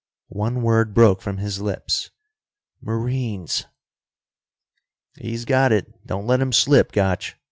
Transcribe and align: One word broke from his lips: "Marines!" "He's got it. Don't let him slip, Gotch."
One 0.29 0.63
word 0.63 0.95
broke 0.95 1.21
from 1.21 1.37
his 1.37 1.61
lips: 1.61 2.09
"Marines!" 2.81 3.67
"He's 5.19 5.45
got 5.45 5.71
it. 5.71 6.07
Don't 6.07 6.25
let 6.25 6.41
him 6.41 6.53
slip, 6.53 6.91
Gotch." 6.91 7.37